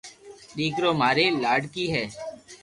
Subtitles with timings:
[0.57, 2.03] ديڪري ماري لاڌڪي ھي